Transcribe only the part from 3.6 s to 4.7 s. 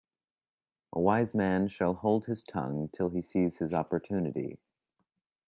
opportunity.